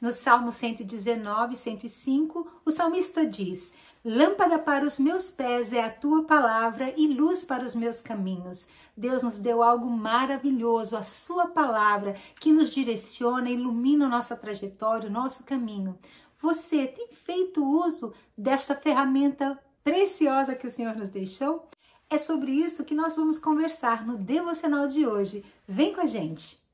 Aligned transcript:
No 0.00 0.12
Salmo 0.12 0.50
119, 0.50 1.56
105, 1.56 2.46
o 2.64 2.70
salmista 2.70 3.26
diz: 3.26 3.70
Lâmpada 4.02 4.58
para 4.58 4.86
os 4.86 4.98
meus 4.98 5.30
pés 5.30 5.74
é 5.74 5.84
a 5.84 5.90
tua 5.90 6.24
palavra 6.24 6.94
e 6.96 7.06
luz 7.06 7.44
para 7.44 7.66
os 7.66 7.74
meus 7.74 8.00
caminhos. 8.00 8.66
Deus 8.96 9.22
nos 9.22 9.40
deu 9.40 9.62
algo 9.62 9.90
maravilhoso, 9.90 10.96
a 10.96 11.02
sua 11.02 11.48
palavra, 11.48 12.16
que 12.40 12.50
nos 12.50 12.70
direciona, 12.70 13.50
ilumina 13.50 14.08
nossa 14.08 14.34
trajetória, 14.34 15.10
o 15.10 15.12
nosso 15.12 15.44
caminho. 15.44 15.98
Você 16.40 16.86
tem 16.86 17.08
feito 17.12 17.62
uso 17.62 18.14
dessa 18.36 18.74
ferramenta 18.74 19.62
preciosa 19.84 20.54
que 20.54 20.66
o 20.66 20.70
Senhor 20.70 20.96
nos 20.96 21.10
deixou? 21.10 21.68
É 22.08 22.16
sobre 22.16 22.52
isso 22.52 22.86
que 22.86 22.94
nós 22.94 23.16
vamos 23.16 23.38
conversar 23.38 24.06
no 24.06 24.16
devocional 24.16 24.88
de 24.88 25.06
hoje. 25.06 25.44
Vem 25.68 25.92
com 25.92 26.00
a 26.00 26.06
gente! 26.06 26.69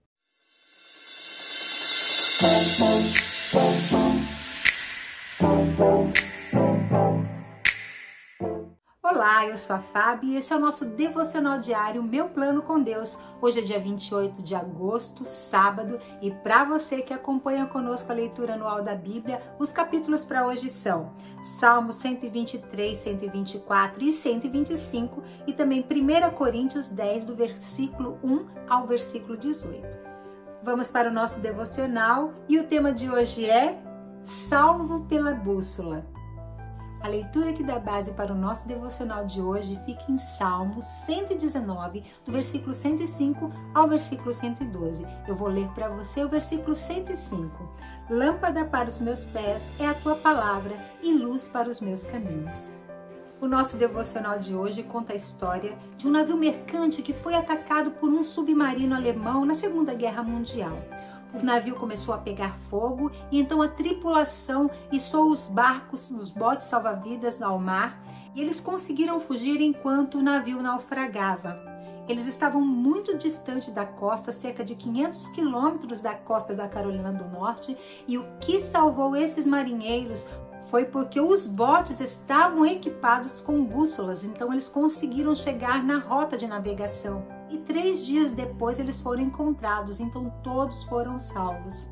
Olá, 9.03 9.47
eu 9.47 9.57
sou 9.57 9.77
a 9.77 9.79
Fábio 9.79 10.29
e 10.29 10.37
esse 10.37 10.53
é 10.53 10.57
o 10.57 10.61
nosso 10.61 10.85
devocional 10.85 11.59
diário 11.59 12.03
Meu 12.03 12.29
Plano 12.29 12.61
com 12.61 12.83
Deus. 12.83 13.19
Hoje 13.41 13.61
é 13.61 13.63
dia 13.63 13.81
28 13.81 14.43
de 14.43 14.55
agosto, 14.55 15.25
sábado, 15.25 15.99
e 16.21 16.31
para 16.31 16.65
você 16.65 17.01
que 17.01 17.15
acompanha 17.15 17.65
conosco 17.67 18.13
a 18.13 18.15
leitura 18.15 18.53
anual 18.53 18.83
da 18.83 18.95
Bíblia, 18.95 19.41
os 19.59 19.73
capítulos 19.73 20.27
para 20.27 20.47
hoje 20.47 20.69
são 20.69 21.15
Salmos 21.43 21.95
123, 21.97 22.99
124 22.99 24.05
e 24.05 24.13
125 24.13 25.23
e 25.47 25.55
também 25.55 25.81
1 25.81 26.35
Coríntios 26.35 26.89
10, 26.91 27.25
do 27.25 27.35
versículo 27.35 28.19
1 28.23 28.47
ao 28.69 28.87
versículo 28.87 29.39
18. 29.39 30.06
Vamos 30.67 30.89
para 30.89 31.09
o 31.09 31.13
nosso 31.13 31.39
devocional 31.39 32.35
e 32.49 32.59
o 32.59 32.65
tema 32.65 32.93
de 32.93 33.09
hoje 33.09 33.49
é 33.49 33.81
Salvo 34.25 35.05
pela 35.05 35.33
Bússola. 35.33 36.05
A 37.01 37.07
leitura 37.07 37.53
que 37.53 37.63
dá 37.63 37.79
base 37.79 38.11
para 38.15 38.33
o 38.33 38.37
nosso 38.37 38.67
devocional 38.67 39.25
de 39.25 39.41
hoje 39.41 39.81
fica 39.87 40.03
em 40.11 40.19
Salmos 40.19 40.85
119, 40.85 42.03
do 42.25 42.33
versículo 42.33 42.75
105 42.75 43.53
ao 43.73 43.87
versículo 43.87 44.33
112. 44.33 45.07
Eu 45.29 45.37
vou 45.37 45.47
ler 45.47 45.69
para 45.69 45.89
você 45.89 46.25
o 46.25 46.29
versículo 46.29 46.75
105. 46.75 47.49
Lâmpada 48.11 48.65
para 48.65 48.89
os 48.89 49.01
meus 49.01 49.23
pés 49.23 49.71
é 49.79 49.87
a 49.87 49.95
tua 49.95 50.17
palavra 50.17 50.75
e 51.01 51.13
luz 51.13 51.47
para 51.47 51.69
os 51.69 51.81
meus 51.81 52.03
caminhos. 52.03 52.73
O 53.39 53.47
nosso 53.47 53.77
devocional 53.77 54.39
de 54.39 54.55
hoje 54.55 54.83
conta 54.83 55.13
a 55.13 55.17
história 55.17 55.77
de 55.99 56.09
um 56.09 56.11
navio 56.11 56.39
mercante 56.39 57.03
que 57.03 57.13
foi 57.13 57.35
atacado 57.35 57.91
por 57.91 58.09
um 58.09 58.25
submarino 58.25 58.95
alemão 58.95 59.45
na 59.45 59.55
Segunda 59.55 59.93
Guerra 59.93 60.23
Mundial. 60.23 60.79
O 61.35 61.45
navio 61.45 61.75
começou 61.75 62.15
a 62.15 62.19
pegar 62.19 62.57
fogo 62.71 63.11
e 63.31 63.39
então 63.39 63.61
a 63.61 63.69
tripulação 63.69 64.71
içou 64.91 65.31
os 65.31 65.49
barcos, 65.49 66.11
os 66.11 66.31
botes 66.31 66.67
salva-vidas 66.67 67.43
ao 67.43 67.59
mar 67.59 68.03
e 68.35 68.41
eles 68.41 68.59
conseguiram 68.59 69.21
fugir 69.21 69.61
enquanto 69.61 70.17
o 70.17 70.23
navio 70.23 70.63
naufragava. 70.63 71.77
Eles 72.09 72.29
estavam 72.29 72.61
muito 72.61 73.19
distante 73.19 73.71
da 73.71 73.85
costa, 73.85 74.31
cerca 74.31 74.65
de 74.65 74.77
500 74.77 75.29
quilômetros 75.29 76.01
da 76.01 76.15
costa 76.15 76.55
da 76.55 76.69
Carolina 76.69 77.13
do 77.13 77.25
Norte, 77.29 77.77
e 78.07 78.17
o 78.17 78.25
que 78.41 78.61
salvou 78.61 79.17
esses 79.17 79.45
marinheiros 79.45 80.25
foi 80.71 80.85
porque 80.85 81.21
os 81.21 81.47
botes 81.47 82.01
estavam 82.01 82.67
equipados 82.67 83.41
com 83.41 83.65
bússolas, 83.65 84.25
então 84.25 84.53
eles 84.53 84.69
conseguiram 84.69 85.35
chegar 85.35 85.83
na 85.83 85.99
rota 85.99 86.37
de 86.37 86.47
navegação. 86.47 87.25
E 87.49 87.59
três 87.59 88.05
dias 88.05 88.33
depois 88.33 88.81
eles 88.81 89.01
foram 89.01 89.23
encontrados, 89.23 90.01
então 90.01 90.31
todos 90.43 90.83
foram 90.85 91.21
salvos. 91.21 91.91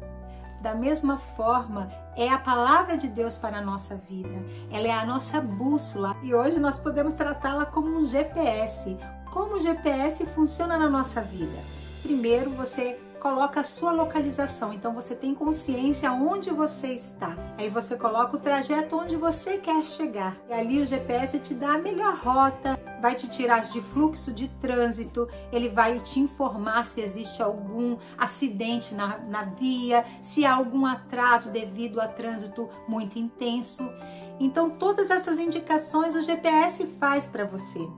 Da 0.61 0.75
mesma 0.75 1.19
forma, 1.37 1.91
é 2.17 2.29
a 2.29 2.39
palavra 2.39 2.97
de 2.97 3.07
Deus 3.07 3.37
para 3.37 3.59
a 3.59 3.63
nossa 3.63 3.97
vida. 3.97 4.35
Ela 4.71 4.89
é 4.89 4.93
a 4.93 5.05
nossa 5.05 5.41
bússola 5.41 6.17
e 6.23 6.35
hoje 6.35 6.59
nós 6.59 6.81
podemos 6.81 7.15
tratá-la 7.15 7.67
como 7.67 7.99
um 7.99 8.05
GPS. 8.05 8.97
Como 9.31 9.57
o 9.57 9.61
GPS 9.61 10.25
funciona 10.27 10.79
na 10.79 10.89
nossa 10.89 11.21
vida? 11.21 11.59
Primeiro, 12.03 12.51
você 12.51 12.99
coloca 13.25 13.61
a 13.61 13.65
sua 13.65 13.91
localização. 13.91 14.71
Então 14.71 14.93
você 14.93 15.15
tem 15.15 15.35
consciência 15.35 16.13
onde 16.13 16.51
você 16.51 16.89
está. 16.89 17.35
Aí 17.57 17.71
você 17.71 17.97
coloca 17.97 18.37
o 18.37 18.39
trajeto 18.39 18.99
onde 18.99 19.17
você 19.17 19.57
quer 19.57 19.83
chegar. 19.83 20.37
E 20.47 20.53
ali 20.53 20.83
o 20.83 20.85
GPS 20.85 21.39
te 21.39 21.55
dá 21.55 21.73
a 21.73 21.79
melhor 21.79 22.15
rota, 22.17 22.79
vai 23.01 23.15
te 23.15 23.27
tirar 23.31 23.61
de 23.61 23.81
fluxo 23.81 24.31
de 24.31 24.49
trânsito, 24.61 25.27
ele 25.51 25.71
vai 25.71 25.99
te 26.01 26.21
informar 26.21 26.85
se 26.85 27.01
existe 27.01 27.43
algum 27.43 27.97
acidente 28.19 28.95
na, 28.95 29.17
na 29.21 29.45
via, 29.45 30.05
se 30.21 30.45
há 30.45 30.53
algum 30.53 30.85
atraso 30.85 31.51
devido 31.51 32.03
a 32.03 32.07
trânsito 32.07 32.69
muito 32.87 33.19
intenso. 33.19 33.91
Então, 34.39 34.69
todas 34.69 35.11
essas 35.11 35.39
indicações 35.39 36.15
o 36.15 36.21
GPS 36.21 36.85
faz 37.01 37.27
para 37.27 37.47
você. 37.47 37.89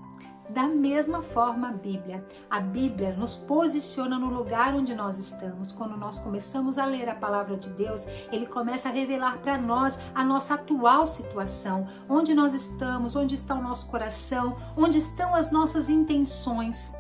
Da 0.49 0.69
mesma 0.69 1.23
forma, 1.23 1.69
a 1.69 1.73
Bíblia. 1.73 2.25
A 2.49 2.61
Bíblia 2.61 3.13
nos 3.17 3.35
posiciona 3.37 4.19
no 4.19 4.29
lugar 4.29 4.75
onde 4.75 4.95
nós 4.95 5.19
estamos. 5.19 5.73
Quando 5.73 5.97
nós 5.97 6.21
começamos 6.21 6.79
a 6.79 6.85
ler 6.85 7.09
a 7.09 7.15
palavra 7.15 7.57
de 7.57 7.69
Deus, 7.71 8.07
ele 8.31 8.47
começa 8.47 8.89
a 8.89 8.93
revelar 8.93 9.39
para 9.39 9.59
nós 9.59 9.99
a 10.15 10.23
nossa 10.23 10.55
atual 10.55 11.07
situação, 11.07 11.89
onde 12.09 12.33
nós 12.33 12.55
estamos, 12.55 13.17
onde 13.17 13.35
está 13.35 13.55
o 13.57 13.63
nosso 13.63 13.89
coração, 13.89 14.57
onde 14.77 14.99
estão 14.99 15.35
as 15.35 15.51
nossas 15.51 15.89
intenções. 15.89 16.95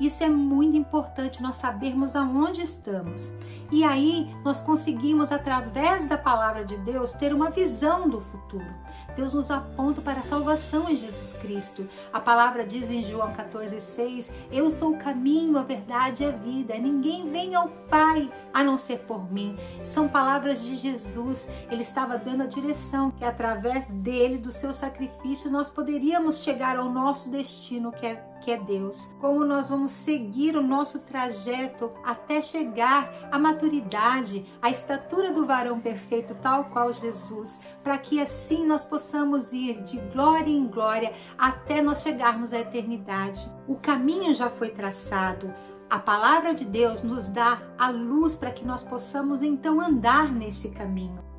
Isso 0.00 0.24
é 0.24 0.28
muito 0.30 0.78
importante 0.78 1.42
nós 1.42 1.56
sabermos 1.56 2.16
aonde 2.16 2.62
estamos. 2.62 3.34
E 3.70 3.84
aí 3.84 4.34
nós 4.42 4.60
conseguimos, 4.60 5.30
através 5.30 6.08
da 6.08 6.16
palavra 6.16 6.64
de 6.64 6.76
Deus, 6.78 7.12
ter 7.12 7.34
uma 7.34 7.50
visão 7.50 8.08
do 8.08 8.20
futuro. 8.20 8.74
Deus 9.14 9.34
nos 9.34 9.50
aponta 9.50 10.00
para 10.00 10.20
a 10.20 10.24
salvação 10.24 10.88
em 10.88 10.96
Jesus 10.96 11.34
Cristo. 11.34 11.88
A 12.12 12.20
palavra 12.20 12.64
diz 12.64 12.90
em 12.90 13.04
João 13.04 13.32
14,6: 13.32 14.30
Eu 14.50 14.70
sou 14.70 14.92
o 14.92 14.98
caminho, 14.98 15.58
a 15.58 15.62
verdade 15.62 16.24
e 16.24 16.26
a 16.26 16.30
vida. 16.30 16.78
Ninguém 16.78 17.30
vem 17.30 17.54
ao 17.54 17.68
Pai 17.88 18.30
a 18.52 18.62
não 18.62 18.76
ser 18.76 19.00
por 19.00 19.32
mim. 19.32 19.56
São 19.84 20.08
palavras 20.08 20.62
de 20.62 20.76
Jesus. 20.76 21.48
Ele 21.70 21.82
estava 21.82 22.16
dando 22.18 22.42
a 22.44 22.46
direção 22.46 23.10
que 23.10 23.24
através 23.24 23.88
dele, 23.88 24.38
do 24.38 24.52
seu 24.52 24.72
sacrifício, 24.72 25.50
nós 25.50 25.68
poderíamos 25.68 26.42
chegar 26.42 26.78
ao 26.78 26.90
nosso 26.90 27.30
destino, 27.30 27.92
que 27.92 28.06
é 28.06 28.30
que 28.40 28.50
é 28.50 28.56
Deus. 28.56 29.08
Como 29.20 29.44
nós 29.44 29.68
vamos 29.68 29.92
seguir 29.92 30.56
o 30.56 30.62
nosso 30.62 31.00
trajeto 31.00 31.92
até 32.02 32.40
chegar 32.40 33.28
à 33.30 33.38
maturidade, 33.38 34.46
à 34.60 34.70
estatura 34.70 35.32
do 35.32 35.46
varão 35.46 35.78
perfeito, 35.78 36.34
tal 36.36 36.64
qual 36.64 36.92
Jesus, 36.92 37.60
para 37.82 37.98
que 37.98 38.20
assim 38.20 38.66
nós 38.66 38.84
possamos 38.84 38.99
ir 39.52 39.82
de 39.82 39.98
glória 40.12 40.50
em 40.50 40.66
glória 40.66 41.12
até 41.38 41.80
nós 41.80 42.02
chegarmos 42.02 42.52
à 42.52 42.58
eternidade. 42.58 43.50
O 43.66 43.76
caminho 43.76 44.34
já 44.34 44.50
foi 44.50 44.70
traçado. 44.70 45.52
A 45.88 45.98
palavra 45.98 46.54
de 46.54 46.64
Deus 46.64 47.02
nos 47.02 47.28
dá 47.28 47.60
a 47.78 47.90
luz 47.90 48.34
para 48.34 48.52
que 48.52 48.64
nós 48.64 48.82
possamos 48.82 49.42
então 49.42 49.80
andar 49.80 50.30
nesse 50.30 50.70
caminho 50.70 51.29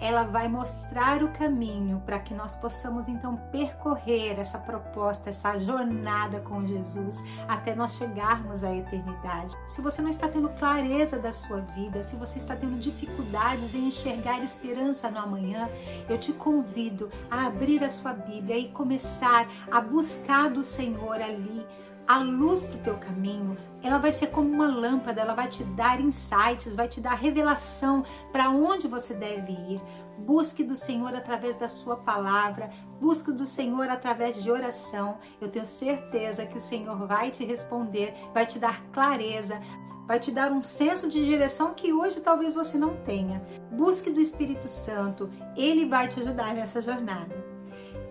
ela 0.00 0.24
vai 0.24 0.48
mostrar 0.48 1.22
o 1.22 1.32
caminho 1.32 2.02
para 2.04 2.18
que 2.18 2.32
nós 2.34 2.54
possamos 2.56 3.08
então 3.08 3.36
percorrer 3.50 4.38
essa 4.38 4.58
proposta, 4.58 5.30
essa 5.30 5.58
jornada 5.58 6.40
com 6.40 6.66
Jesus 6.66 7.22
até 7.48 7.74
nós 7.74 7.94
chegarmos 7.94 8.62
à 8.62 8.74
eternidade. 8.74 9.56
Se 9.66 9.80
você 9.80 10.00
não 10.00 10.10
está 10.10 10.28
tendo 10.28 10.48
clareza 10.50 11.18
da 11.18 11.32
sua 11.32 11.60
vida, 11.60 12.02
se 12.02 12.16
você 12.16 12.38
está 12.38 12.54
tendo 12.54 12.78
dificuldades 12.78 13.74
em 13.74 13.88
enxergar 13.88 14.42
esperança 14.42 15.10
no 15.10 15.18
amanhã, 15.18 15.68
eu 16.08 16.18
te 16.18 16.32
convido 16.32 17.10
a 17.30 17.46
abrir 17.46 17.82
a 17.82 17.90
sua 17.90 18.12
Bíblia 18.12 18.56
e 18.56 18.68
começar 18.68 19.48
a 19.70 19.80
buscar 19.80 20.50
do 20.50 20.62
Senhor 20.62 21.20
ali 21.20 21.66
a 22.08 22.18
luz 22.20 22.64
do 22.64 22.78
teu 22.78 22.96
caminho, 22.96 23.54
ela 23.82 23.98
vai 23.98 24.10
ser 24.10 24.28
como 24.28 24.48
uma 24.48 24.66
lâmpada, 24.66 25.20
ela 25.20 25.34
vai 25.34 25.46
te 25.46 25.62
dar 25.62 26.00
insights, 26.00 26.74
vai 26.74 26.88
te 26.88 27.02
dar 27.02 27.12
revelação 27.12 28.02
para 28.32 28.48
onde 28.48 28.88
você 28.88 29.12
deve 29.12 29.52
ir. 29.52 29.80
Busque 30.16 30.64
do 30.64 30.74
Senhor 30.74 31.14
através 31.14 31.56
da 31.56 31.68
sua 31.68 31.96
palavra, 31.96 32.70
busque 32.98 33.30
do 33.30 33.44
Senhor 33.44 33.90
através 33.90 34.42
de 34.42 34.50
oração. 34.50 35.18
Eu 35.38 35.50
tenho 35.50 35.66
certeza 35.66 36.46
que 36.46 36.56
o 36.56 36.60
Senhor 36.60 37.06
vai 37.06 37.30
te 37.30 37.44
responder, 37.44 38.14
vai 38.32 38.46
te 38.46 38.58
dar 38.58 38.82
clareza, 38.90 39.60
vai 40.06 40.18
te 40.18 40.30
dar 40.30 40.50
um 40.50 40.62
senso 40.62 41.10
de 41.10 41.22
direção 41.22 41.74
que 41.74 41.92
hoje 41.92 42.22
talvez 42.22 42.54
você 42.54 42.78
não 42.78 42.96
tenha. 43.04 43.42
Busque 43.70 44.10
do 44.10 44.18
Espírito 44.18 44.66
Santo, 44.66 45.28
ele 45.54 45.84
vai 45.84 46.08
te 46.08 46.18
ajudar 46.20 46.54
nessa 46.54 46.80
jornada. 46.80 47.47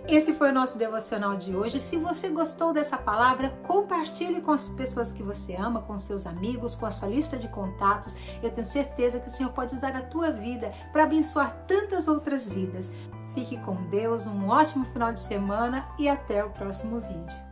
Esse 0.08 0.34
foi 0.34 0.52
o 0.52 0.54
nosso 0.54 0.78
devocional 0.78 1.36
de 1.36 1.54
hoje. 1.54 1.82
Se 1.82 1.98
você 1.98 2.30
gostou 2.30 2.72
dessa 2.72 2.98
palavra, 2.98 3.50
compartilhe 3.68 4.40
com 4.40 4.52
as 4.52 4.66
pessoas 4.66 5.12
que 5.12 5.22
você 5.22 5.54
ama, 5.56 5.82
com 5.82 5.98
seus 5.98 6.26
amigos, 6.26 6.76
com 6.76 6.86
a 6.86 6.92
sua 6.92 7.10
lista 7.10 7.36
de 7.36 7.50
contatos. 7.50 8.16
Eu 8.42 8.50
tenho 8.50 8.66
certeza 8.66 9.20
que 9.20 9.28
o 9.28 9.32
Senhor 9.32 9.52
pode 9.52 9.76
usar 9.76 9.94
a 9.94 10.02
tua 10.02 10.32
vida 10.32 10.72
para 10.94 11.04
abençoar 11.04 11.54
tantas 11.68 12.08
outras 12.08 12.48
vidas. 12.48 12.90
Fique 13.34 13.58
com 13.58 13.76
Deus, 13.90 14.26
um 14.28 14.48
ótimo 14.48 14.86
final 14.86 15.12
de 15.12 15.20
semana 15.20 15.86
e 16.00 16.08
até 16.08 16.42
o 16.42 16.52
próximo 16.52 17.02
vídeo. 17.02 17.47